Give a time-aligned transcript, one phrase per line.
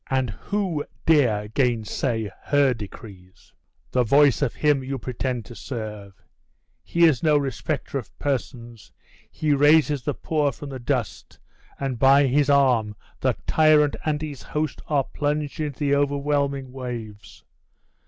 [0.09, 3.53] and who dare gainsay her decrees?"
[3.91, 6.13] "The voice of Him you pretend to serve!
[6.81, 8.91] He is no respecter of persons;
[9.29, 11.37] he raises the poor from the dust;
[11.79, 17.43] and by his arm the tyrant and his host are plunged into the whelming waves!